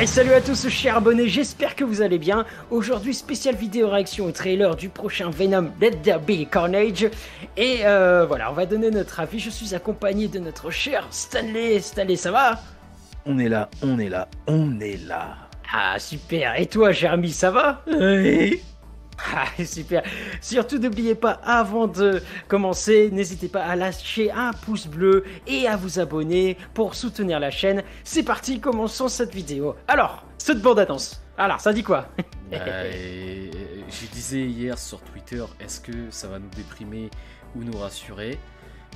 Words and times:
Hey, 0.00 0.06
salut 0.06 0.32
à 0.32 0.40
tous 0.40 0.66
chers 0.70 0.96
abonnés, 0.96 1.28
j'espère 1.28 1.76
que 1.76 1.84
vous 1.84 2.00
allez 2.00 2.16
bien. 2.16 2.46
Aujourd'hui, 2.70 3.12
spéciale 3.12 3.54
vidéo 3.54 3.90
réaction 3.90 4.24
au 4.24 4.32
trailer 4.32 4.74
du 4.74 4.88
prochain 4.88 5.28
Venom 5.28 5.72
Let 5.78 5.90
There 6.02 6.18
Be 6.18 6.48
Carnage. 6.50 7.10
Et 7.58 7.80
euh, 7.84 8.24
voilà, 8.24 8.50
on 8.50 8.54
va 8.54 8.64
donner 8.64 8.90
notre 8.90 9.20
avis. 9.20 9.38
Je 9.38 9.50
suis 9.50 9.74
accompagné 9.74 10.26
de 10.28 10.38
notre 10.38 10.70
cher 10.70 11.06
Stanley. 11.10 11.80
Stanley, 11.80 12.16
ça 12.16 12.30
va? 12.30 12.62
On 13.26 13.38
est 13.38 13.50
là, 13.50 13.68
on 13.82 13.98
est 13.98 14.08
là, 14.08 14.26
on 14.46 14.80
est 14.80 15.06
là. 15.06 15.36
Ah, 15.70 15.98
super. 15.98 16.58
Et 16.58 16.64
toi, 16.64 16.92
Jeremy, 16.92 17.30
ça 17.30 17.50
va? 17.50 17.82
Oui. 17.86 18.62
Ah, 19.34 19.46
super. 19.64 20.02
Surtout 20.40 20.78
n'oubliez 20.78 21.14
pas, 21.14 21.32
avant 21.44 21.86
de 21.86 22.22
commencer, 22.48 23.10
n'hésitez 23.12 23.48
pas 23.48 23.64
à 23.64 23.76
lâcher 23.76 24.30
un 24.30 24.52
pouce 24.52 24.86
bleu 24.86 25.24
et 25.46 25.66
à 25.66 25.76
vous 25.76 25.98
abonner 26.00 26.56
pour 26.74 26.94
soutenir 26.94 27.38
la 27.40 27.50
chaîne. 27.50 27.82
C'est 28.04 28.22
parti, 28.22 28.60
commençons 28.60 29.08
cette 29.08 29.34
vidéo. 29.34 29.76
Alors, 29.88 30.24
cette 30.38 30.60
bande-annonce. 30.62 31.22
Alors, 31.36 31.60
ça 31.60 31.72
dit 31.72 31.82
quoi? 31.82 32.08
Bah, 32.50 32.58
et- 32.86 33.50
Je 33.88 34.06
disais 34.06 34.42
hier 34.46 34.78
sur 34.78 35.00
Twitter, 35.02 35.42
est-ce 35.60 35.80
que 35.80 36.10
ça 36.10 36.28
va 36.28 36.38
nous 36.38 36.50
déprimer 36.56 37.10
ou 37.56 37.64
nous 37.64 37.76
rassurer? 37.78 38.38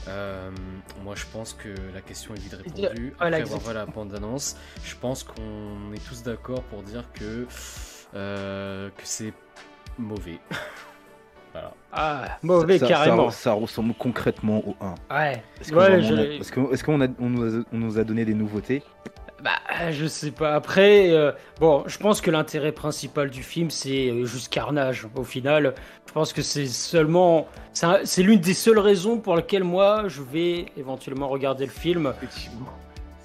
Euh, 0.09 0.51
Moi, 1.03 1.15
je 1.17 1.25
pense 1.33 1.53
que 1.55 1.69
la 1.95 2.01
question 2.01 2.35
est 2.35 2.39
vite 2.39 2.55
répondue. 2.55 3.15
Voilà, 3.19 3.39
Après 3.39 3.55
avoir 3.55 3.75
la 3.75 3.87
bande-annonce, 3.87 4.57
je 4.85 4.95
pense 4.97 5.25
qu'on 5.25 5.93
est 5.95 6.05
tous 6.07 6.23
d'accord 6.23 6.63
pour 6.65 6.83
dire 6.83 7.05
que, 7.13 7.47
euh, 8.15 8.89
que 8.91 9.03
c'est 9.05 9.33
mauvais. 9.99 10.39
voilà. 11.53 11.73
Ah, 11.93 12.39
mauvais 12.43 12.79
Ça- 12.79 12.87
ça- 12.87 12.93
carrément. 12.93 13.31
Ça, 13.31 13.53
ressemble 13.53 13.95
concrètement 13.95 14.63
au 14.67 14.75
1. 14.81 14.95
Ouais. 15.17 15.43
Est-ce 15.61 15.71
que 15.71 15.77
Ouais, 15.77 16.03
je- 16.03 16.83
qu'on 16.85 17.01
a- 17.01 17.07
on 17.21 17.29
nous, 17.31 17.61
a- 17.61 17.65
on 17.73 17.77
nous 17.79 17.99
a 17.99 18.05
donné 18.05 18.25
des 18.25 18.35
nouveautés? 18.35 18.83
Bah, 19.43 19.91
je 19.91 20.07
sais 20.07 20.31
pas. 20.31 20.55
Après, 20.55 21.11
euh, 21.11 21.31
bon, 21.61 21.85
je 21.87 21.99
pense 21.99 22.23
que 22.23 22.31
l'intérêt 22.31 22.73
principal 22.73 23.29
du 23.29 23.43
film, 23.43 23.69
c'est 23.71 24.09
euh, 24.09 24.25
juste 24.25 24.51
carnage. 24.51 25.07
Au 25.17 25.23
final, 25.25 25.75
je 26.07 26.13
pense 26.15 26.33
que 26.33 26.41
c'est 26.41 26.67
seulement. 26.67 27.47
C'est 27.75 28.23
l'une 28.23 28.41
des 28.41 28.55
seules 28.55 28.79
raisons 28.79 29.19
pour 29.19 29.37
lesquelles 29.37 29.65
moi, 29.65 30.05
je 30.09 30.23
vais 30.23 30.67
éventuellement 30.79 31.29
regarder 31.29 31.67
le 31.67 31.71
film. 31.73 32.13
Effectivement. 32.17 32.73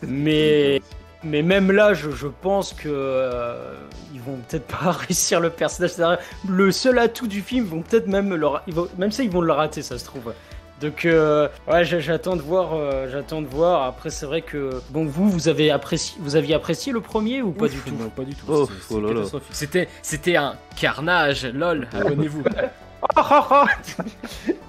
Mais. 0.06 0.81
Mais 1.23 1.42
même 1.42 1.72
là, 1.72 1.94
je, 1.94 2.12
je 2.12 2.28
pense 2.28 2.72
que 2.73 2.88
euh, 2.88 3.73
ils 4.14 4.22
vont 4.22 4.38
peut-être 4.48 4.67
pas 4.80 4.92
réussir 4.92 5.39
le 5.39 5.50
personnage. 5.50 6.20
Le 6.48 6.72
seul 6.72 6.98
atout 7.00 7.28
du 7.28 7.42
film, 7.42 7.66
vont 7.66 7.81
peut-être 7.81 8.08
même 8.08 8.34
le, 8.34 8.48
ils 8.67 8.73
vont- 8.73 8.88
même 8.98 9.12
ça, 9.12 9.23
ils 9.23 9.30
vont 9.30 9.42
le 9.42 9.52
rater, 9.52 9.81
ça 9.81 9.97
se 9.97 10.06
trouve. 10.06 10.34
Donc 10.80 11.03
euh, 11.03 11.50
ouais, 11.70 11.84
j'a- 11.84 12.00
j'attends 12.00 12.38
de 12.38 12.42
voir, 12.42 12.70
euh, 12.73 13.09
j'attends 13.12 13.42
de 13.42 13.47
voir. 13.47 13.84
Après, 13.84 14.09
c'est 14.09 14.25
vrai 14.25 14.42
que 14.42 14.80
bon, 14.92 15.03
vous, 15.06 15.30
vous 15.30 15.50
avez 15.50 15.72
apprécié, 15.72 16.16
vous 16.22 16.38
aviez 16.38 16.56
apprécié 16.56 16.94
le 16.94 17.02
premier 17.02 17.42
ou 17.42 17.52
pas 17.52 17.66
Ouf, 17.66 17.72
du 17.72 17.80
tout? 17.81 17.95
Non, 18.00 18.08
pas 18.09 18.23
du 18.23 18.34
tout. 18.34 18.45
Oh, 18.47 18.66
C'était- 18.88 18.95
oh 19.03 19.23
c'était. 19.25 19.44
C'était, 19.52 19.90
c'était 20.02 20.36
un 20.38 20.56
carnage, 20.80 21.45
lol, 21.47 21.86
abonnez-vous. 21.94 22.44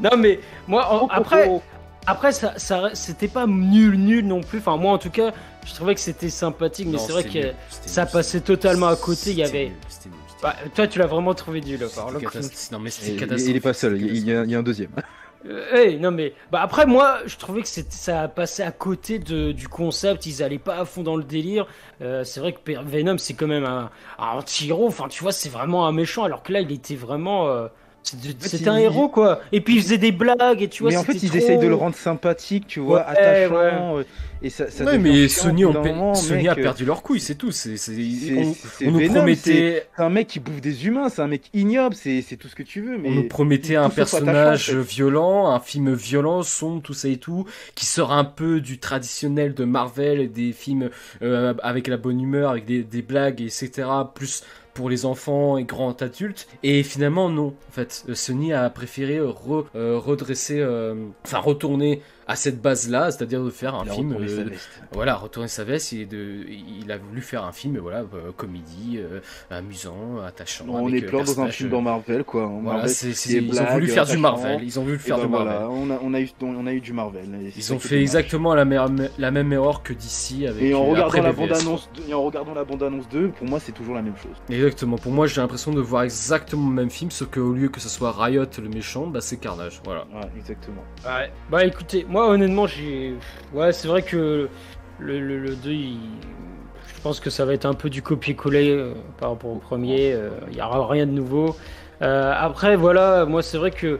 Non 0.00 0.16
mais 0.16 0.40
moi, 0.66 0.86
en- 0.92 1.06
après, 1.08 1.48
après 2.10 2.32
ça, 2.32 2.54
ça, 2.56 2.90
c'était 2.94 3.28
pas 3.28 3.46
nul, 3.46 3.96
nul 3.96 4.26
non 4.26 4.40
plus. 4.42 4.58
Enfin 4.58 4.76
moi, 4.76 4.92
en 4.92 4.98
tout 4.98 5.10
cas, 5.10 5.32
je 5.66 5.74
trouvais 5.74 5.94
que 5.94 6.00
c'était 6.00 6.30
sympathique, 6.30 6.88
mais 6.90 6.98
c'est 6.98 7.12
vrai 7.12 7.24
que 7.24 7.38
nul, 7.38 7.54
ça 7.86 8.04
nul, 8.04 8.12
passait 8.12 8.40
totalement 8.40 8.88
à 8.88 8.96
côté. 8.96 9.30
Il 9.30 9.38
y 9.38 9.44
avait, 9.44 9.66
nul, 9.66 9.74
bah, 10.42 10.56
toi, 10.74 10.86
tu 10.86 10.98
l'as 10.98 11.06
vraiment 11.06 11.34
trouvé 11.34 11.60
nul. 11.60 11.80
par 11.94 12.10
le. 12.10 12.20
Non 12.72 12.78
mais 12.78 12.90
c'était 12.90 13.12
il, 13.12 13.16
catastrophique. 13.18 13.48
il 13.50 13.56
est 13.56 13.60
pas 13.60 13.72
seul, 13.72 14.00
il 14.00 14.24
y, 14.24 14.32
a, 14.32 14.44
il 14.44 14.50
y 14.50 14.54
a 14.54 14.58
un 14.58 14.62
deuxième. 14.62 14.90
Euh, 15.46 15.74
hey, 15.74 15.98
non 15.98 16.10
mais 16.10 16.34
bah 16.52 16.60
après 16.60 16.84
moi 16.84 17.20
je 17.24 17.34
trouvais 17.38 17.62
que 17.62 17.68
ça 17.68 18.28
passait 18.28 18.62
à 18.62 18.72
côté 18.72 19.18
de, 19.18 19.52
du 19.52 19.68
concept 19.68 20.26
ils 20.26 20.42
allaient 20.42 20.58
pas 20.58 20.76
à 20.76 20.84
fond 20.84 21.02
dans 21.02 21.16
le 21.16 21.24
délire 21.24 21.66
Euh, 22.02 22.24
c'est 22.24 22.40
vrai 22.40 22.52
que 22.52 22.58
Venom 22.82 23.16
c'est 23.16 23.32
quand 23.32 23.46
même 23.46 23.64
un, 23.64 23.90
un 24.18 24.32
anti-héros 24.32 24.86
enfin 24.88 25.08
tu 25.08 25.22
vois 25.22 25.32
c'est 25.32 25.48
vraiment 25.48 25.86
un 25.86 25.92
méchant 25.92 26.24
alors 26.24 26.42
que 26.42 26.52
là 26.52 26.60
il 26.60 26.70
était 26.70 26.94
vraiment 26.94 27.48
euh, 27.48 27.68
il- 28.24 28.68
un 28.68 28.76
héros 28.76 29.08
quoi 29.08 29.40
et 29.52 29.60
puis 29.60 29.76
il 29.76 29.82
faisait 29.82 29.98
des 29.98 30.12
blagues 30.12 30.62
et 30.62 30.68
tu 30.68 30.82
vois 30.82 30.90
mais 30.90 30.96
en 30.96 31.04
fait, 31.04 31.22
ils 31.22 31.28
trop- 31.28 31.38
essayent 31.38 31.58
de 31.58 31.66
le 31.66 31.74
rendre 31.74 31.96
sympathique, 31.96 32.66
tu 32.66 32.80
vois, 32.80 33.00
Ouais, 33.00 33.04
attachant. 33.06 33.98
euh, 33.98 34.02
Et 34.42 34.48
ça, 34.48 34.70
ça 34.70 34.84
Ouais, 34.84 34.96
mais 34.96 35.28
Sony, 35.28 35.64
pe- 35.64 35.66
moment, 35.66 36.14
mec, 36.30 36.46
a 36.46 36.52
euh, 36.52 36.54
perdu 36.54 36.86
leur 36.86 37.02
couille, 37.02 37.20
c'est 37.20 37.34
tout. 37.34 37.52
C'est, 37.52 37.76
c'est- 37.76 37.94
c'est- 37.94 38.36
on, 38.38 38.54
c'est 38.54 38.88
on 38.88 38.92
nous 38.92 38.98
Venom, 39.00 39.14
promettait, 39.16 39.86
C'est 39.94 40.02
un 40.02 40.08
mec 40.08 40.28
qui 40.28 40.40
bouffe 40.40 40.62
des 40.62 40.86
humains, 40.86 41.10
c'est 41.10 41.20
un 41.20 41.26
mec 41.26 41.42
ignoble, 41.52 41.94
c'est 41.94 42.22
c'est 42.22 42.36
tout 42.36 42.48
ce 42.48 42.54
que 42.54 42.62
tu 42.62 42.80
veux. 42.80 42.96
Mais 42.96 43.10
on 43.10 43.12
nous 43.12 43.28
promettait 43.28 43.76
un 43.76 43.90
personnage 43.90 44.72
violent, 44.74 45.50
un 45.50 45.60
film 45.60 45.92
violent, 45.92 46.42
sombre, 46.42 46.80
tout 46.80 46.94
ça 46.94 47.08
et 47.08 47.18
tout, 47.18 47.44
qui 47.74 47.84
sort 47.84 48.12
un 48.12 48.24
peu 48.24 48.62
du 48.62 48.78
traditionnel 48.78 49.52
de 49.52 49.64
Marvel, 49.64 50.32
des 50.32 50.52
films 50.52 50.88
euh, 51.20 51.52
avec 51.62 51.86
la 51.86 51.98
bonne 51.98 52.20
humeur, 52.20 52.50
avec 52.50 52.64
des, 52.64 52.82
des 52.82 53.02
blagues, 53.02 53.42
etc. 53.42 53.88
Plus 54.14 54.42
pour 54.74 54.90
les 54.90 55.04
enfants 55.04 55.56
et 55.58 55.64
grands 55.64 55.92
adultes. 55.92 56.48
Et 56.62 56.82
finalement, 56.82 57.28
non. 57.28 57.54
En 57.68 57.72
fait, 57.72 58.04
euh, 58.08 58.14
Sony 58.14 58.52
a 58.52 58.68
préféré 58.70 59.16
euh, 59.16 59.28
re- 59.30 59.64
redresser, 59.74 60.60
euh, 60.60 60.94
enfin 61.24 61.38
retourner 61.38 62.02
à 62.30 62.36
cette 62.36 62.62
base-là, 62.62 63.10
c'est-à-dire 63.10 63.42
de 63.42 63.50
faire 63.50 63.74
un 63.74 63.84
Il 63.84 63.90
a 63.90 63.94
film. 63.94 64.12
euh, 64.12 64.44
veste. 64.44 64.68
Voilà, 64.92 65.16
retourner 65.16 65.48
sa 65.48 65.64
veste, 65.64 65.90
il, 65.90 66.02
est 66.02 66.06
de, 66.06 66.44
il 66.48 66.90
a 66.92 66.96
voulu 66.96 67.22
faire 67.22 67.42
un 67.42 67.50
film, 67.50 67.76
voilà, 67.78 68.04
euh, 68.14 68.30
comédie, 68.36 68.98
euh, 68.98 69.18
amusant, 69.50 70.20
attachant. 70.24 70.64
On 70.68 70.86
avec, 70.86 71.02
est 71.02 71.06
euh, 71.06 71.10
plein 71.10 71.24
dans 71.24 71.40
un 71.40 71.48
film 71.48 71.70
dans 71.70 71.80
Marvel, 71.80 72.22
quoi. 72.22 72.46
Voilà, 72.46 72.78
Marvel, 72.78 72.90
est 72.92 73.26
ils 73.32 73.60
ont 73.60 73.64
voulu 73.64 73.88
faire 73.88 74.04
du 74.04 74.12
attachant. 74.12 74.20
Marvel. 74.20 74.60
Ils 74.62 74.78
ont 74.78 74.84
voulu 74.84 74.98
faire 74.98 75.16
ben 75.16 75.24
du 75.24 75.28
voilà, 75.28 75.44
Marvel. 75.44 75.68
on 75.72 75.90
a, 75.90 75.98
on, 76.00 76.14
a 76.14 76.20
eu, 76.20 76.30
on 76.40 76.66
a 76.68 76.72
eu 76.72 76.80
du 76.80 76.92
Marvel. 76.92 77.52
Ils 77.56 77.72
ont 77.72 77.80
fait 77.80 78.00
exactement 78.00 78.54
la, 78.54 78.64
même 78.64 79.52
erreur 79.52 79.82
que 79.82 79.92
DC 79.92 80.46
avec. 80.46 80.62
Et 80.62 80.72
en 80.72 80.86
regardant 80.86 81.22
la 81.22 81.32
BVS. 81.32 81.48
bande-annonce, 81.48 81.90
et 82.08 82.14
en 82.14 82.22
regardant 82.22 82.54
la 82.54 82.62
bande-annonce 82.62 83.08
2, 83.08 83.30
pour 83.30 83.48
moi 83.48 83.58
c'est 83.58 83.72
toujours 83.72 83.96
la 83.96 84.02
même 84.02 84.16
chose. 84.16 84.36
Exactement. 84.48 84.98
Pour 84.98 85.10
moi, 85.10 85.26
j'ai 85.26 85.40
l'impression 85.40 85.72
de 85.72 85.80
voir 85.80 86.04
exactement 86.04 86.68
le 86.68 86.76
même 86.76 86.90
film, 86.90 87.10
sauf 87.10 87.28
qu'au 87.28 87.52
lieu 87.52 87.68
que 87.68 87.80
ce 87.80 87.88
soit 87.88 88.12
Riot 88.12 88.44
le 88.62 88.68
méchant, 88.68 89.08
bah 89.08 89.20
c'est 89.20 89.38
Carnage. 89.38 89.80
Voilà. 89.84 90.06
Ouais, 90.14 90.28
exactement. 90.38 90.84
Ouais. 91.04 91.32
Bah 91.50 91.64
écoutez, 91.64 92.06
moi 92.08 92.19
honnêtement, 92.28 92.66
j'ai. 92.66 93.14
Ouais, 93.52 93.72
c'est 93.72 93.88
vrai 93.88 94.02
que 94.02 94.48
le, 94.98 95.20
le, 95.20 95.38
le 95.38 95.56
2, 95.56 95.70
il- 95.72 95.98
je 96.96 97.00
pense 97.02 97.20
que 97.20 97.30
ça 97.30 97.44
va 97.44 97.54
être 97.54 97.64
un 97.66 97.74
peu 97.74 97.88
du 97.90 98.02
copier-coller 98.02 98.70
euh, 98.70 98.92
par 99.18 99.30
rapport 99.30 99.50
au 99.50 99.56
premier. 99.56 100.12
euh, 100.12 100.30
Il 100.50 100.56
y 100.58 100.62
aura 100.62 100.86
rien 100.86 101.06
de 101.06 101.12
nouveau. 101.12 101.56
Euh, 102.02 102.32
après, 102.36 102.76
voilà, 102.76 103.24
moi 103.26 103.42
c'est 103.42 103.58
vrai 103.58 103.70
que 103.70 103.98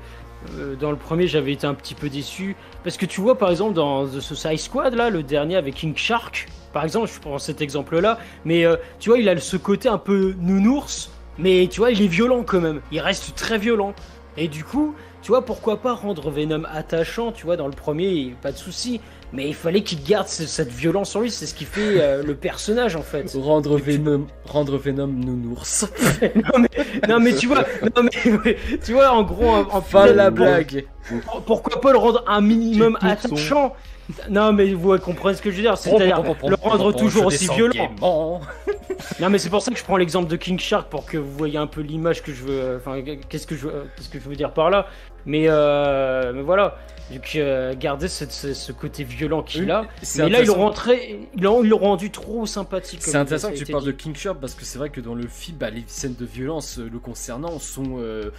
dans 0.80 0.90
le 0.90 0.96
premier, 0.96 1.26
j'avais 1.26 1.52
été 1.52 1.66
un 1.66 1.74
petit 1.74 1.94
peu 1.94 2.08
déçu. 2.08 2.56
Parce 2.82 2.96
que 2.96 3.04
tu 3.04 3.20
vois, 3.20 3.36
par 3.36 3.50
exemple, 3.50 3.74
dans 3.74 4.06
The 4.06 4.20
Suicide 4.20 4.58
Squad, 4.58 4.94
là, 4.94 5.10
le 5.10 5.22
dernier 5.22 5.56
avec 5.56 5.74
King 5.74 5.94
Shark, 5.94 6.48
par 6.72 6.82
exemple, 6.84 7.10
je 7.14 7.20
prends 7.20 7.38
cet 7.38 7.60
exemple-là, 7.60 8.18
mais 8.46 8.64
tu 9.00 9.10
vois, 9.10 9.18
il 9.18 9.28
a 9.28 9.36
ce 9.38 9.58
côté 9.58 9.90
un 9.90 9.98
peu 9.98 10.34
nounours, 10.40 11.10
mais 11.38 11.68
tu 11.70 11.80
vois, 11.80 11.90
il 11.90 12.00
est 12.00 12.06
violent 12.06 12.42
quand 12.42 12.60
même. 12.60 12.80
Il 12.90 13.00
reste 13.00 13.34
très 13.34 13.58
violent. 13.58 13.92
Et 14.38 14.48
du 14.48 14.64
coup, 14.64 14.94
tu 15.22 15.28
vois, 15.32 15.44
pourquoi 15.44 15.76
pas 15.78 15.94
rendre 15.94 16.30
Venom 16.30 16.62
attachant, 16.72 17.32
tu 17.32 17.44
vois, 17.46 17.56
dans 17.56 17.66
le 17.66 17.72
premier, 17.74 18.34
pas 18.42 18.52
de 18.52 18.56
souci. 18.56 19.00
Mais 19.32 19.46
il 19.46 19.54
fallait 19.54 19.82
qu'il 19.82 20.02
garde 20.02 20.26
ce- 20.26 20.44
cette 20.46 20.70
violence 20.72 21.14
en 21.14 21.20
lui, 21.20 21.30
c'est 21.30 21.46
ce 21.46 21.54
qui 21.54 21.64
fait 21.64 22.00
euh, 22.00 22.22
le 22.24 22.34
personnage 22.34 22.96
en 22.96 23.02
fait. 23.02 23.30
Rendre 23.40 23.76
Venom, 23.78 24.26
rendre 24.44 24.76
Venom 24.76 25.06
nounours. 25.06 25.86
non, 26.22 26.58
mais, 26.58 26.68
non 27.08 27.20
mais 27.20 27.34
tu 27.34 27.46
vois, 27.46 27.64
non 27.96 28.02
mais 28.44 28.56
tu 28.82 28.92
vois 28.92 29.12
en 29.12 29.22
gros 29.22 29.48
en, 29.48 29.60
en 29.70 29.80
Pas 29.82 30.06
la 30.12 30.30
blague. 30.30 30.84
pour- 31.26 31.42
Pourquoi 31.42 31.80
pas 31.80 31.92
le 31.92 31.98
rendre 31.98 32.24
un 32.26 32.40
minimum 32.40 32.98
son- 33.00 33.06
attachant? 33.06 33.74
Non 34.28 34.52
mais 34.52 34.74
vous 34.74 34.98
comprenez 34.98 35.36
ce 35.36 35.42
que 35.42 35.52
je 35.52 35.56
veux 35.56 35.62
dire, 35.62 35.78
c'est-à-dire 35.78 36.16
le 36.48 36.56
rendre 36.60 36.92
toujours 36.92 37.26
aussi 37.26 37.46
violent. 37.54 38.40
Non 39.20 39.30
mais 39.30 39.38
c'est 39.38 39.50
pour 39.50 39.62
ça 39.62 39.70
que 39.70 39.78
je 39.78 39.84
prends 39.84 39.96
l'exemple 39.96 40.28
de 40.28 40.36
King 40.36 40.58
Shark 40.58 40.88
pour 40.88 41.04
que 41.06 41.16
vous 41.18 41.30
voyez 41.32 41.58
un 41.58 41.66
peu 41.66 41.80
l'image 41.80 42.22
que 42.22 42.32
je 42.32 42.42
veux. 42.44 42.60
euh, 42.60 42.76
Enfin, 42.78 43.00
qu'est-ce 43.28 43.46
que 43.46 43.56
je 43.56 43.66
veux, 43.68 43.90
qu'est-ce 43.96 44.08
que 44.08 44.18
je 44.20 44.28
veux 44.28 44.36
dire 44.36 44.52
par 44.52 44.70
là. 44.70 44.86
Mais, 45.26 45.44
euh, 45.48 46.32
mais 46.34 46.42
voilà, 46.42 46.76
donc 47.10 47.32
euh, 47.34 47.74
garder 47.78 48.06
ce, 48.08 48.24
ce 48.54 48.72
côté 48.72 49.02
violent 49.04 49.42
qu'il 49.42 49.70
a. 49.70 49.86
Mais 50.16 50.28
là 50.28 50.40
ils 50.40 50.46
l'ont 50.46 50.54
rentré, 50.54 51.20
ils 51.36 51.46
rendu 51.74 52.10
trop 52.10 52.46
sympathique. 52.46 53.00
C'est 53.02 53.16
intéressant 53.16 53.50
que 53.50 53.56
tu 53.56 53.66
parles 53.66 53.82
dit. 53.82 53.88
de 53.88 53.92
King 53.92 54.14
Shark 54.14 54.38
parce 54.40 54.54
que 54.54 54.64
c'est 54.64 54.78
vrai 54.78 54.90
que 54.90 55.00
dans 55.00 55.14
le 55.14 55.26
film, 55.26 55.56
bah, 55.58 55.70
les 55.70 55.82
scènes 55.86 56.14
de 56.14 56.24
violence 56.24 56.78
euh, 56.78 56.88
le 56.90 56.98
concernant 56.98 57.58
sont, 57.58 57.98
euh, 57.98 58.30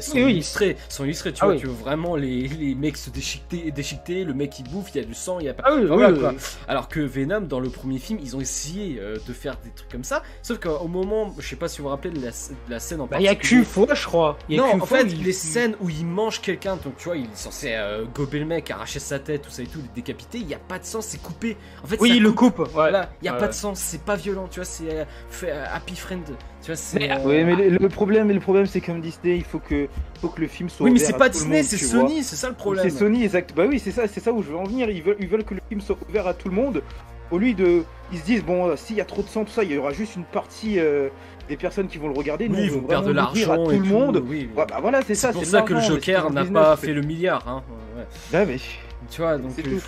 sont 0.00 0.16
Oui, 0.16 0.24
oui. 0.24 0.32
illustrées. 0.32 0.76
Sont 0.88 1.04
illustrées, 1.04 1.32
tu 1.32 1.38
Ah 1.42 1.46
vois, 1.46 1.54
oui. 1.54 1.60
tu 1.60 1.66
vois 1.68 1.82
vraiment 1.82 2.16
les, 2.16 2.46
les 2.48 2.74
mecs 2.74 2.98
se 2.98 3.08
déchiqueter, 3.10 3.70
déchiqueter, 3.70 4.24
le 4.24 4.34
mec 4.34 4.58
il 4.58 4.68
bouffe, 4.68 4.90
il 4.94 5.00
y 5.00 5.04
a 5.04 5.06
du 5.06 5.14
sang, 5.14 5.38
il 5.40 5.46
y 5.46 5.48
a 5.48 5.54
pas. 5.54 5.62
Ah 5.66 5.76
Voilà, 5.86 6.12
quoi. 6.12 6.30
oui. 6.32 6.36
Alors 6.68 6.88
que 6.88 7.00
Venom, 7.00 7.40
dans 7.40 7.60
le 7.60 7.70
premier 7.70 7.98
film, 7.98 8.18
ils 8.22 8.36
ont 8.36 8.40
essayé 8.40 9.00
de 9.26 9.32
faire 9.32 9.56
des 9.64 9.70
trucs 9.70 9.88
comme 9.90 10.04
ça. 10.04 10.22
Sauf 10.42 10.58
qu'au 10.58 10.86
moment, 10.88 11.34
je 11.38 11.48
sais 11.48 11.56
pas 11.56 11.68
si 11.68 11.78
vous 11.78 11.84
vous 11.84 11.90
rappelez 11.90 12.10
de 12.12 12.22
la, 12.22 12.30
de 12.30 12.70
la 12.70 12.78
scène 12.78 13.00
en 13.00 13.06
Bah, 13.06 13.16
il 13.20 13.24
y 13.24 13.28
a 13.28 13.34
qu'une 13.34 13.64
fois, 13.64 13.86
je 13.94 14.04
crois. 14.04 14.38
Il 14.50 14.56
y 14.56 14.58
a 14.58 14.62
Non, 14.62 14.74
en 14.74 14.78
fois 14.86 14.98
fait, 14.98 15.04
il- 15.04 15.22
les 15.24 15.32
scènes 15.32 15.76
où 15.80 15.88
il 15.88 16.04
mange 16.04 16.27
quelqu'un, 16.30 16.76
donc 16.76 16.96
tu 16.98 17.04
vois, 17.08 17.16
il 17.16 17.24
est 17.24 17.34
censé 17.36 17.72
euh, 17.72 18.04
gober 18.14 18.38
le 18.38 18.44
mec, 18.44 18.70
arracher 18.70 18.98
sa 19.00 19.18
tête, 19.18 19.42
tout 19.42 19.50
ça 19.50 19.62
et 19.62 19.66
tout, 19.66 19.78
le 19.78 19.88
décapiter, 19.94 20.38
il 20.38 20.46
n'y 20.46 20.54
a 20.54 20.58
pas 20.58 20.78
de 20.78 20.84
sang, 20.84 21.00
c'est 21.00 21.20
coupé. 21.22 21.56
En 21.82 21.86
fait, 21.86 21.96
Oui, 22.00 22.12
il 22.16 22.22
le 22.22 22.32
coupe. 22.32 22.58
Ouais. 22.58 22.66
Voilà, 22.72 23.10
il 23.20 23.24
n'y 23.24 23.28
a 23.28 23.32
Ouais, 23.32 23.38
pas 23.38 23.48
de 23.48 23.52
sang, 23.54 23.74
c'est 23.74 24.02
pas 24.02 24.16
violent, 24.16 24.48
tu 24.50 24.60
vois, 24.60 24.64
c'est 24.64 24.90
euh, 24.90 25.04
fait, 25.30 25.50
euh, 25.50 25.64
happy 25.72 25.96
friend. 25.96 26.24
Tu 26.26 26.66
vois, 26.66 26.76
c'est. 26.76 26.98
Mais, 26.98 27.10
euh, 27.10 27.16
Oui, 27.24 27.44
mais 27.44 27.56
le, 27.70 27.78
le 27.78 27.88
problème, 27.88 28.26
mais 28.28 28.34
le 28.34 28.40
problème, 28.40 28.66
c'est 28.66 28.80
comme 28.80 29.00
Disney, 29.00 29.36
il 29.36 29.44
faut 29.44 29.58
que, 29.60 29.88
faut 30.20 30.28
que 30.28 30.40
le 30.40 30.48
film 30.48 30.68
soit. 30.68 30.84
Oui, 30.84 30.92
mais 30.92 30.98
c'est 30.98 31.12
pas 31.16 31.28
Disney, 31.28 31.58
monde, 31.58 31.66
c'est. 31.66 31.76
Sony, 31.78 32.22
c'est 32.22 32.36
ça 32.36 32.48
le 32.48 32.54
problème. 32.54 32.84
C'est 32.88 32.96
Sony, 32.96 33.24
exact. 33.24 33.54
Bah 33.54 33.64
oui, 33.66 33.78
c'est 33.78 33.92
ça, 33.92 34.06
c'est 34.08 34.20
ça 34.20 34.32
où 34.32 34.42
je 34.42 34.48
veux 34.48 34.56
en 34.56 34.64
venir. 34.64 34.90
Ils 34.90 35.02
veulent, 35.02 35.16
ils 35.20 35.28
veulent 35.28 35.44
que 35.44 35.54
le 35.54 35.60
film 35.68 35.80
soit 35.80 35.96
ouvert 36.08 36.26
à 36.26 36.34
tout 36.34 36.48
le 36.48 36.54
monde. 36.54 36.82
Au 37.30 37.38
lieu 37.38 37.54
de. 37.54 37.84
Ils 38.10 38.18
se 38.18 38.24
disent, 38.24 38.44
bon, 38.44 38.68
euh, 38.68 38.76
s'il 38.76 38.96
y 38.96 39.00
a 39.02 39.04
trop 39.04 39.22
de 39.22 39.28
sang, 39.28 39.44
tout 39.44 39.50
ça, 39.52 39.64
il 39.64 39.72
y 39.72 39.76
aura 39.76 39.92
juste 39.92 40.16
une 40.16 40.24
partie 40.24 40.78
euh, 40.78 41.08
des 41.48 41.58
personnes 41.58 41.88
qui 41.88 41.98
vont 41.98 42.08
le 42.08 42.14
regarder. 42.16 42.48
Nous, 42.48 42.54
Oui, 42.56 42.62
ils 42.64 42.70
on 42.72 42.80
vont 42.80 42.86
perdre 42.86 43.08
de 43.08 43.12
l'argent 43.12 43.52
à 43.52 43.56
tout 43.56 43.70
le 43.70 43.80
monde. 43.80 44.22
Oui, 44.24 44.48
oui. 44.50 44.50
Ouais, 44.56 44.64
bah 44.66 44.78
voilà, 44.80 45.02
c'est 45.02 45.14
ça. 45.14 45.28
C'est 45.28 45.34
pour 45.34 45.44
ça 45.46 45.62
que 45.62 45.74
le 45.74 45.80
Joker 45.80 46.30
n'a 46.30 46.44
pas 46.44 46.76
fait 46.76 46.92
le 46.94 47.02
milliard. 47.02 47.46
Hein. 47.46 47.62
ouais. 47.96 48.38
Ouais, 48.38 48.46
mais 48.46 48.56
Tu 49.10 49.20
vois, 49.20 49.36
donc. 49.36 49.52
C'est 49.54 49.66
euh, 49.66 49.78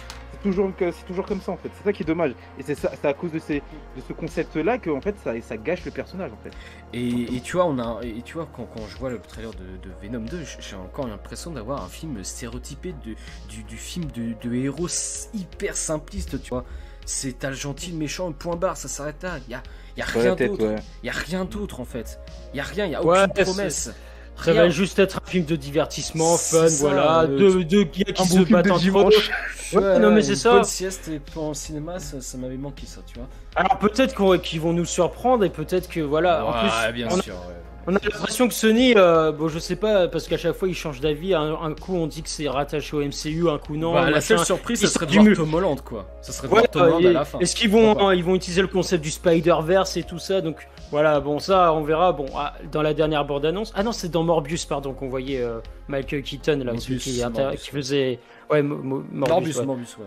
toujours, 0.43 0.71
toujours 1.07 1.25
comme 1.27 1.41
ça 1.41 1.53
en 1.53 1.57
fait. 1.57 1.71
C'est 1.79 1.85
ça 1.85 1.93
qui 1.95 2.03
est 2.03 2.07
dommage. 2.07 2.33
Et 2.59 2.63
c'est 2.63 3.05
à 3.05 3.13
cause 3.15 3.33
de, 3.33 3.39
ces, 3.39 3.57
de 3.97 4.03
ce 4.07 4.13
concept-là 4.13 4.77
que 4.79 4.91
en 4.91 5.01
fait 5.01 5.15
ça, 5.25 5.33
ça 5.41 5.57
gâche 5.57 5.85
le 5.87 5.91
personnage 5.91 6.31
en 6.33 6.39
fait. 6.43 6.51
Et, 6.93 7.37
et 7.37 7.41
tu 7.41 7.57
vois, 7.57 7.67
on 7.67 7.79
a, 7.79 8.01
et 8.03 8.21
tu 8.23 8.35
vois 8.35 8.49
quand, 8.55 8.65
quand 8.75 8.87
je 8.89 8.97
vois 8.99 9.11
le 9.11 9.19
trailer 9.19 9.51
de, 9.53 9.59
de 9.89 9.93
Venom 10.03 10.25
2, 10.25 10.43
j- 10.45 10.57
j'ai 10.61 10.77
encore 10.77 11.09
l'impression 11.09 11.51
d'avoir 11.51 11.85
un 11.85 11.89
film 11.89 12.23
stéréotypé 12.23 12.95
de, 13.05 13.15
du, 13.49 13.63
du 13.65 13.77
film 13.77 14.07
de, 14.15 14.35
de 14.47 14.55
héros 14.55 14.89
hyper 15.35 15.75
simpliste, 15.77 16.43
tu 16.43 16.51
vois. 16.51 16.65
C'est 17.06 17.38
t'as 17.38 17.50
le 17.50 17.56
gentil, 17.56 17.91
le 17.91 17.97
méchant, 17.97 18.29
le 18.29 18.35
point 18.35 18.56
barre, 18.56 18.76
ça 18.76 18.88
s'arrête 18.88 19.23
là. 19.23 19.38
Il 19.49 19.52
y 19.52 19.55
a, 19.55 19.62
y 19.97 20.02
a 20.02 20.05
rien 20.05 20.35
d'autre. 20.37 20.64
ouais. 20.67 20.76
Il 21.02 21.06
y 21.06 21.11
a 21.11 21.12
rien 21.12 21.44
d'autre 21.44 21.81
en 21.81 21.85
fait. 21.85 22.19
Il 22.55 22.58
y 22.58 22.61
a 22.61 22.64
rien, 22.64 22.87
il 22.87 22.93
y 22.93 22.94
a 22.94 23.02
aucune 23.02 23.44
promesse. 23.44 23.91
Ça 24.37 24.52
Rien. 24.52 24.62
va 24.62 24.69
juste 24.70 24.99
être 24.99 25.20
un 25.23 25.29
film 25.29 25.44
de 25.44 25.55
divertissement, 25.55 26.38
fun, 26.38 26.67
ça, 26.67 26.76
voilà. 26.81 27.26
le- 27.26 27.37
Deux, 27.37 27.64
deux 27.64 27.85
gars 27.85 28.11
qui 28.14 28.26
se 28.26 28.38
bon 28.38 28.44
battent 28.50 28.70
entre 28.70 28.76
eux. 28.79 28.81
dimanche. 28.81 29.31
Ouais, 29.75 29.99
non, 29.99 30.11
mais 30.12 30.23
c'est 30.23 30.31
une 30.31 30.37
ça. 30.37 30.52
bonne 30.52 30.64
sieste 30.64 31.08
et 31.08 31.19
pas 31.19 31.43
en 31.43 31.52
cinéma, 31.52 31.99
ça, 31.99 32.23
ça 32.23 32.38
m'avait 32.38 32.56
manqué 32.56 32.87
ça, 32.87 33.03
tu 33.06 33.19
vois. 33.19 33.29
Alors 33.55 33.79
peut-être 33.79 34.14
qu'on- 34.14 34.38
qu'ils 34.38 34.62
vont 34.62 34.73
nous 34.73 34.87
surprendre 34.87 35.44
et 35.44 35.50
peut-être 35.50 35.91
que 35.91 36.00
voilà. 36.00 36.46
en 36.46 36.53
plus, 36.53 36.93
bien 36.94 37.08
on 37.11 37.19
a- 37.19 37.23
sûr. 37.23 37.35
ouais. 37.35 37.55
On 37.87 37.97
a 37.97 37.99
l'impression 38.03 38.47
que 38.47 38.55
Sony, 38.55 38.93
euh, 38.97 39.32
bon, 39.32 39.49
je 39.49 39.59
sais 39.59 39.75
pas, 39.77 40.06
parce 40.06 40.29
qu'à 40.29 40.37
chaque 40.37 40.53
fois 40.55 40.69
ils 40.69 40.75
changent 40.75 41.00
d'avis. 41.00 41.35
Un, 41.35 41.55
un 41.55 41.73
coup 41.75 41.94
on 41.97 42.06
dit 42.06 42.23
que 42.23 42.29
c'est 42.29 42.49
rattaché 42.49 42.94
au 42.94 43.00
MCU, 43.03 43.49
un 43.49 43.59
coup 43.59 43.77
non. 43.77 43.94
Bah, 43.94 44.05
la 44.05 44.11
machin. 44.12 44.37
seule 44.37 44.44
surprise, 44.47 44.81
ça 44.81 44.87
serait 44.88 45.06
de 45.06 45.12
voir 45.12 45.37
Tom 45.37 45.55
Holland, 45.55 45.81
quoi. 45.81 46.06
Ça 46.21 46.32
serait 46.32 46.49
de 46.49 46.53
Ouais, 46.53 46.61
voir 46.61 46.71
Tom 46.71 46.82
Holland 46.82 47.03
et- 47.03 47.09
à 47.09 47.12
la 47.12 47.25
fin. 47.25 47.38
Est-ce 47.38 47.56
qu'ils 47.56 47.71
vont, 47.71 48.11
ils 48.12 48.29
utiliser 48.35 48.61
le 48.62 48.69
concept 48.69 49.03
du 49.03 49.11
Spider-Verse 49.11 49.97
et 49.97 50.03
tout 50.03 50.19
ça? 50.19 50.41
Donc 50.43 50.69
voilà, 50.91 51.21
bon, 51.21 51.38
ça 51.38 51.73
on 51.73 51.82
verra. 51.82 52.12
Bon, 52.12 52.27
ah, 52.37 52.55
dans 52.71 52.82
la 52.82 52.93
dernière 52.94 53.25
bande-annonce. 53.25 53.73
Ah 53.75 53.82
non, 53.82 53.93
c'est 53.93 54.11
dans 54.11 54.23
Morbius, 54.23 54.67
pardon, 54.67 54.93
qu'on 54.93 55.09
voyait 55.09 55.41
euh, 55.41 55.61
Michael 55.88 56.23
Keaton, 56.23 56.59
là, 56.65 56.73
celui 56.79 56.94
Morbius, 56.97 57.03
qui, 57.05 57.23
Morbius. 57.25 57.67
faisait. 57.67 58.19
Ouais, 58.50 58.62
Mo- 58.62 58.77
Mo- 58.77 59.05
Morbius. 59.11 59.56
Morbus, 59.56 59.59
ouais. 59.59 59.65
Morbus, 59.67 59.97
ouais. 59.99 60.06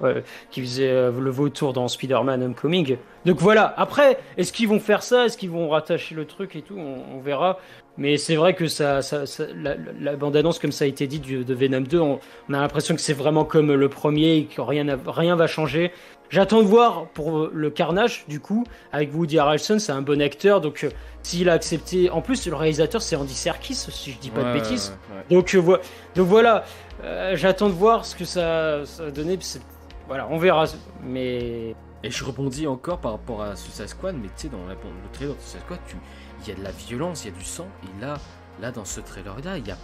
Ouais, 0.00 0.22
qui 0.52 0.60
faisait 0.60 0.88
euh, 0.90 1.10
le 1.10 1.30
vautour 1.30 1.72
dans 1.72 1.88
Spider-Man 1.88 2.40
Homecoming. 2.42 2.98
Donc 3.24 3.38
voilà, 3.40 3.74
après, 3.76 4.18
est-ce 4.36 4.52
qu'ils 4.52 4.68
vont 4.68 4.78
faire 4.78 5.02
ça? 5.02 5.24
Est-ce 5.26 5.36
qu'ils 5.36 5.50
vont 5.50 5.68
rattacher 5.68 6.14
le 6.14 6.24
truc 6.24 6.54
et 6.54 6.62
tout? 6.62 6.76
On, 6.78 7.16
on 7.16 7.20
verra. 7.20 7.58
Mais 7.96 8.16
c'est 8.16 8.36
vrai 8.36 8.54
que 8.54 8.68
ça, 8.68 9.02
ça, 9.02 9.26
ça- 9.26 9.46
la, 9.56 9.74
la 10.00 10.14
bande-annonce, 10.14 10.60
comme 10.60 10.70
ça 10.70 10.84
a 10.84 10.86
été 10.88 11.08
dit, 11.08 11.18
du- 11.18 11.44
de 11.44 11.52
Venom 11.54 11.80
2, 11.80 11.98
on, 11.98 12.20
on 12.48 12.54
a 12.54 12.60
l'impression 12.60 12.94
que 12.94 13.00
c'est 13.00 13.12
vraiment 13.12 13.44
comme 13.44 13.72
le 13.74 13.88
premier 13.88 14.36
et 14.36 14.44
que 14.44 14.60
rien, 14.60 14.86
rien 15.04 15.34
va 15.34 15.48
changer. 15.48 15.90
J'attends 16.30 16.58
de 16.62 16.66
voir 16.68 17.06
pour 17.08 17.48
le 17.52 17.70
Carnage, 17.70 18.24
du 18.28 18.38
coup, 18.38 18.62
avec 18.92 19.12
Woody 19.12 19.40
Harrelson, 19.40 19.80
c'est 19.80 19.90
un 19.92 20.02
bon 20.02 20.22
acteur, 20.22 20.60
donc 20.60 20.84
euh, 20.84 20.90
s'il 21.24 21.48
a 21.48 21.54
accepté... 21.54 22.08
En 22.10 22.20
plus, 22.20 22.46
le 22.46 22.54
réalisateur, 22.54 23.02
c'est 23.02 23.16
Andy 23.16 23.34
Serkis, 23.34 23.74
si 23.74 24.12
je 24.12 24.18
dis 24.18 24.30
pas 24.30 24.44
de 24.44 24.52
bêtises. 24.52 24.96
ouais, 25.10 25.16
ouais. 25.16 25.36
Donc, 25.36 25.52
euh, 25.54 25.58
voi- 25.58 25.80
donc 26.14 26.28
voilà, 26.28 26.64
euh, 27.02 27.32
j'attends 27.34 27.68
de 27.68 27.72
voir 27.74 28.04
ce 28.04 28.14
que 28.14 28.24
ça, 28.26 28.84
ça 28.84 29.04
va 29.06 29.10
donner. 29.10 29.36
puis 29.38 29.46
c'est- 29.46 29.62
Voilà, 30.08 30.26
on 30.30 30.38
verra. 30.38 30.64
Mais 31.04 31.74
Et 32.04 32.10
je 32.10 32.24
rebondis 32.24 32.66
encore 32.68 32.98
par 32.98 33.12
rapport 33.12 33.42
à 33.42 33.56
Suicide 33.56 33.88
Squad, 33.88 34.14
mais 34.16 34.28
tu 34.28 34.32
sais, 34.42 34.48
dans 34.48 34.64
la- 34.66 34.74
le 34.74 35.10
trailer 35.12 35.34
de 35.34 35.40
Suicide 35.40 35.60
Squad, 35.62 35.80
tu- 35.88 35.96
il 36.42 36.48
y 36.48 36.52
a 36.52 36.54
de 36.54 36.62
la 36.62 36.70
violence, 36.70 37.24
il 37.24 37.32
y 37.32 37.34
a 37.34 37.36
du 37.36 37.44
sang, 37.44 37.66
et 37.82 38.00
là, 38.00 38.18
là 38.60 38.70
dans 38.70 38.84
ce 38.84 39.00
trailer-là, 39.00 39.56
il 39.58 39.64
n'y 39.64 39.72
a, 39.72 39.76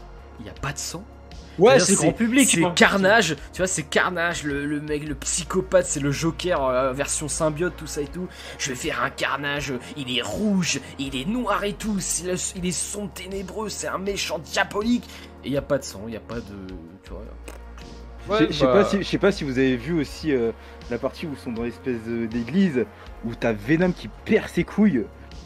y 0.44 0.48
a 0.48 0.52
pas 0.52 0.72
de 0.72 0.78
sang. 0.78 1.02
ouais, 1.58 1.80
c'est 1.80 1.94
grand 1.96 2.12
public. 2.12 2.48
C'est 2.48 2.60
carnage, 2.74 3.36
tu 3.52 3.58
vois, 3.58 3.66
c'est 3.66 3.82
carnage, 3.82 4.44
le, 4.44 4.64
le 4.64 4.80
mec, 4.80 5.04
le 5.06 5.16
psychopathe, 5.16 5.86
c'est 5.86 5.98
le 6.00 6.12
Joker 6.12 6.62
euh, 6.64 6.92
version 6.92 7.26
symbiote, 7.28 7.74
tout 7.76 7.86
ça 7.88 8.00
et 8.02 8.06
tout. 8.06 8.28
Je 8.58 8.70
vais 8.70 8.76
faire 8.76 9.02
un 9.02 9.10
carnage, 9.10 9.72
il 9.96 10.16
est 10.16 10.22
rouge, 10.22 10.80
il 11.00 11.16
est 11.16 11.24
noir 11.26 11.64
et 11.64 11.72
tout, 11.74 11.98
il 12.22 12.28
est, 12.30 12.54
il 12.56 12.64
est 12.66 12.70
sombre, 12.72 13.12
ténébreux, 13.12 13.68
c'est 13.68 13.88
un 13.88 13.98
méchant 13.98 14.38
diabolique. 14.38 15.04
Et 15.42 15.48
il 15.48 15.50
n'y 15.50 15.58
a 15.58 15.62
pas 15.62 15.78
de 15.78 15.84
sang, 15.84 16.02
il 16.06 16.10
n'y 16.10 16.16
a 16.16 16.20
pas 16.20 16.40
de. 16.40 16.56
Tu 17.02 17.10
vois. 17.10 17.22
Ouais, 18.28 18.46
Je 18.48 18.52
sais 18.52 18.64
bah, 18.64 18.72
pas 18.72 18.84
si, 18.84 18.98
je 18.98 19.02
sais 19.02 19.18
pas 19.18 19.32
si 19.32 19.44
vous 19.44 19.58
avez 19.58 19.76
vu 19.76 19.92
aussi 20.00 20.32
euh, 20.32 20.52
la 20.90 20.98
partie 20.98 21.26
où 21.26 21.30
ils 21.32 21.38
sont 21.38 21.52
dans 21.52 21.62
l'espèce 21.62 22.00
d'église 22.06 22.84
où 23.24 23.34
t'as 23.34 23.52
Venom 23.52 23.92
qui 23.92 24.08
perd 24.24 24.48
ses 24.48 24.64
couilles. 24.64 25.04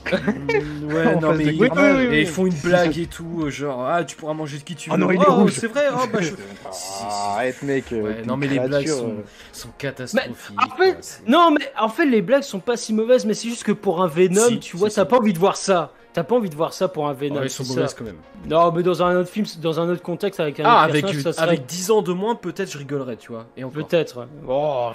ouais, 0.13 1.17
non, 1.21 1.35
mais 1.35 1.45
ils, 1.47 1.59
Carnage. 1.69 1.97
oui, 1.97 2.01
oui, 2.01 2.05
et 2.05 2.09
oui. 2.09 2.21
ils 2.21 2.27
font 2.27 2.47
une 2.47 2.55
blague 2.55 2.97
et 2.99 3.07
tout, 3.07 3.43
euh, 3.43 3.51
genre, 3.51 3.85
ah, 3.87 4.05
tu 4.05 4.17
pourras 4.17 4.33
manger 4.33 4.59
de 4.59 4.63
qui 4.63 4.75
tu 4.75 4.89
veux. 4.89 4.95
Ah 4.95 4.99
non, 4.99 5.11
il 5.11 5.21
est 5.21 5.25
oh, 5.29 5.35
rouge. 5.35 5.53
c'est 5.59 5.67
vrai, 5.67 5.87
oh, 5.93 6.07
bah, 6.11 6.21
je- 6.23 6.33
Ah. 6.65 7.35
Arrête 7.35 7.63
mec. 7.63 7.93
euh, 7.93 8.03
Ouais, 8.03 8.23
non, 8.25 8.37
mais 8.37 8.47
les 8.47 8.59
blagues 8.61 8.87
sont, 8.87 9.17
sont 9.53 9.69
catastrophiques. 9.77 10.57
en 10.57 10.77
fait, 10.77 10.93
quoi, 10.93 11.03
c'est- 11.03 11.29
Non, 11.29 11.51
mais 11.51 11.71
en 11.79 11.89
fait, 11.89 12.07
les 12.07 12.23
blagues 12.23 12.43
sont 12.43 12.61
pas 12.61 12.77
si 12.77 12.95
mauvaises, 12.95 13.27
mais 13.27 13.35
c'est 13.35 13.49
juste 13.49 13.65
que 13.65 13.73
pour 13.73 14.03
un 14.03 14.07
Venom, 14.07 14.49
Si, 14.49 14.61
tu 14.61 14.77
vois, 14.77 14.89
si. 14.89 14.97
t'as 14.97 15.05
pas 15.05 15.19
envie 15.19 15.33
de 15.35 15.39
voir 15.39 15.57
ça. 15.57 15.93
T'as 16.19 16.25
pas 16.25 16.35
envie 16.35 16.51
de 16.51 16.57
voir 16.57 16.73
ça 16.73 16.89
pour 16.89 17.07
un 17.09 17.13
Venom. 17.13 17.37
Ouais, 17.37 17.47
ils 17.47 17.51
sont 17.51 17.63
mauvaises 17.63 17.95
quand 17.95 18.03
même. 18.03 18.17
Non, 18.45 18.73
mais 18.73 18.83
dans 18.83 19.05
un 19.05 19.21
autre 19.21 19.31
film, 19.31 19.47
dans 19.63 19.79
un 19.79 19.89
autre 19.89 20.03
contexte, 20.03 20.41
avec 20.41 20.59
un 20.59 20.65
Ah, 20.67 20.71
autre 20.71 20.91
avec, 20.91 21.05
personnage, 21.05 21.23
ça 21.23 21.33
serait 21.33 21.47
avec 21.47 21.67
10 21.67 21.93
ans 21.93 22.03
de 22.03 22.13
moins, 22.13 22.35
peut-être 22.35 22.73
je 22.73 22.79
rigolerais, 22.79 23.15
tu 23.15 23.31
vois. 23.31 23.47
Peut-être. 23.73 24.27
Oh. 24.49 24.91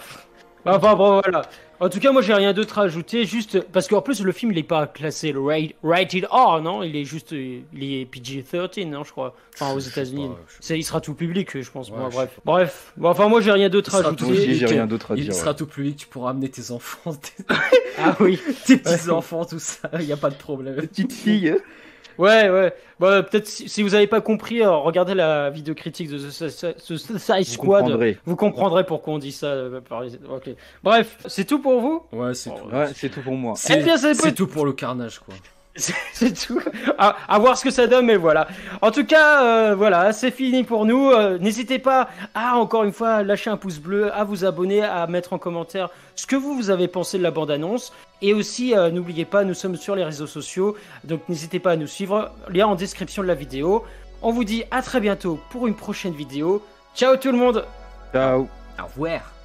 Enfin 0.66 0.96
bon, 0.96 1.22
voilà. 1.22 1.44
En 1.84 1.90
tout 1.90 2.00
cas, 2.00 2.12
moi 2.14 2.22
j'ai 2.22 2.34
rien 2.34 2.54
d'autre 2.54 2.80
à 2.80 2.84
ajouter, 2.84 3.26
juste 3.26 3.60
parce 3.62 3.88
qu'en 3.88 4.02
plus 4.02 4.22
le 4.24 4.32
film 4.32 4.52
il 4.54 4.58
est 4.58 4.64
pas 4.64 4.88
classé 4.88 5.32
le 5.34 5.42
ra- 5.42 5.58
rated 5.84 6.26
R, 6.32 6.62
non? 6.62 6.82
Il 6.82 6.96
est 6.96 7.04
juste, 7.04 7.32
il 7.34 7.64
est 7.84 8.06
PG-13, 8.06 8.88
non, 8.90 9.04
je 9.04 9.12
crois. 9.12 9.36
Enfin 9.56 9.74
aux 9.74 9.80
États-Unis, 9.80 10.30
je 10.62 10.76
il 10.76 10.84
sera 10.84 11.02
tout 11.02 11.14
public, 11.14 11.62
je 11.62 11.70
pense. 11.70 11.90
Ouais, 11.90 11.98
moi, 11.98 12.10
je 12.10 12.16
bref, 12.16 12.32
sais 12.36 12.42
bref. 12.46 12.94
Bon, 12.96 13.10
enfin 13.10 13.28
moi 13.28 13.42
j'ai 13.42 13.52
rien 13.52 13.68
d'autre 13.70 13.90
Il 13.92 13.96
à 13.96 14.00
sera 14.00 14.10
ajouter. 14.14 14.54
j'ai 14.56 14.66
rien 14.66 14.86
d'autre 14.88 15.12
à 15.12 15.16
Il 15.16 15.24
dire. 15.26 15.34
sera 15.34 15.52
ouais. 15.52 15.58
tout 15.58 15.68
public, 15.68 15.98
tu 15.98 16.08
pourras 16.08 16.30
amener 16.32 16.50
tes 16.50 16.72
enfants, 16.72 17.14
tes, 17.16 17.44
Ah 18.00 18.16
oui. 18.22 18.40
tes 18.66 18.78
petits-enfants, 18.78 19.44
tout 19.46 19.60
ça, 19.60 19.90
il 20.00 20.06
n'y 20.06 20.14
a 20.14 20.18
pas 20.18 20.30
de 20.30 20.36
problème. 20.36 20.76
Petite 20.76 21.12
fille. 21.12 21.54
Ouais, 22.18 22.50
ouais. 22.50 22.74
Bon, 23.00 23.24
peut-être 23.24 23.48
si, 23.48 23.68
si 23.68 23.84
vous 23.84 23.96
avez 23.96 24.08
pas 24.08 24.22
compris, 24.22 24.62
euh, 24.62 24.72
regardez 24.72 25.14
la 25.14 25.50
vidéo 25.50 25.74
critique 25.76 26.10
de 26.10 26.18
The 26.18 26.78
Suicide 26.80 27.44
Squad. 27.44 27.82
comprendrez. 27.84 28.18
Vous 28.26 28.36
comprendrez 28.36 28.86
pourquoi 28.86 29.14
on 29.16 29.18
dit 29.20 29.32
ça. 29.32 29.48
euh, 29.48 29.82
par 29.82 30.02
les- 30.02 30.16
ok. 30.30 30.50
Bref, 30.84 31.18
c'est 31.28 31.46
tout 31.46 31.60
pour 31.60 31.80
vous? 31.82 32.04
Ouais, 32.12 32.34
c'est 32.34 32.50
tout. 32.52 32.68
Ouais, 32.76 32.88
c'est 32.96 33.10
tout 33.10 33.22
pour 33.22 33.36
moi. 33.36 33.54
C'est 33.58 33.80
Eh 33.80 33.84
bien, 33.84 33.98
c'est 33.98 34.34
tout 34.34 34.48
pour 34.48 34.66
le 34.66 34.74
carnage, 34.74 35.20
quoi. 35.20 35.34
C'est 36.14 36.34
tout. 36.48 36.62
À, 36.98 37.16
à 37.28 37.40
voir 37.40 37.58
ce 37.58 37.64
que 37.64 37.72
ça 37.72 37.88
donne, 37.88 38.06
mais 38.06 38.16
voilà. 38.16 38.48
En 38.82 38.92
tout 38.92 39.06
cas, 39.06 39.44
euh, 39.44 39.76
voilà, 39.76 40.14
c'est 40.14 40.30
fini 40.30 40.64
pour 40.64 40.86
nous. 40.86 41.10
Euh, 41.10 41.40
N'hésitez 41.40 41.80
pas 41.80 42.10
à, 42.36 42.58
encore 42.58 42.84
une 42.84 42.92
fois, 42.92 43.24
lâcher 43.24 43.50
un 43.50 43.58
pouce 43.58 43.80
bleu, 43.80 44.14
à 44.14 44.24
vous 44.24 44.46
abonner, 44.46 44.84
à 44.84 45.08
mettre 45.08 45.34
en 45.34 45.40
commentaire 45.40 45.90
ce 46.16 46.28
que 46.28 46.36
vous, 46.36 46.54
vous 46.56 46.70
avez 46.70 46.88
pensé 46.88 47.18
de 47.18 47.24
la 47.24 47.32
bande-annonce. 47.32 47.92
Et 48.22 48.34
aussi, 48.34 48.76
euh, 48.78 48.92
n'oubliez 48.92 49.26
pas, 49.26 49.44
nous 49.44 49.56
sommes 49.56 49.76
sur 49.76 49.96
les 49.96 50.04
réseaux 50.04 50.28
sociaux, 50.28 50.78
donc 51.04 51.28
n'hésitez 51.28 51.60
pas 51.60 51.72
à 51.72 51.76
nous 51.76 51.88
suivre. 51.88 52.32
Lien 52.50 52.68
en 52.68 52.76
description 52.76 53.24
de 53.24 53.28
la 53.28 53.36
vidéo. 53.36 53.84
On 54.22 54.32
vous 54.32 54.44
dit 54.44 54.64
à 54.72 54.82
très 54.82 55.02
bientôt 55.02 55.40
pour 55.50 55.68
une 55.68 55.76
prochaine 55.76 56.14
vidéo. 56.14 56.64
Ciao 56.96 57.18
tout 57.18 57.32
le 57.32 57.38
monde 57.38 57.66
Ciao. 58.14 58.48
Au 58.80 58.86
revoir. 58.86 59.43